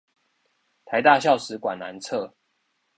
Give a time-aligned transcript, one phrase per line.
[0.87, 2.33] 臺大校史館南側